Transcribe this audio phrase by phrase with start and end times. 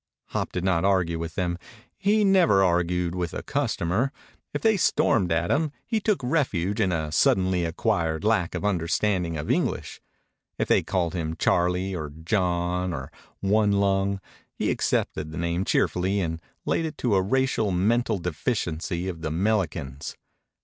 [0.29, 1.59] Hop did not argue with them.
[1.95, 4.11] He never argued with a customer.
[4.51, 9.37] If they stormed at him he took refuge in a suddenly acquired lack of understanding
[9.37, 10.01] of English.
[10.57, 13.11] If they called him Charlie or John or
[13.41, 14.19] One Lung,
[14.55, 19.29] he accepted the name cheerfully and laid it to a racial mental deficiency of the
[19.29, 20.15] 'melicans.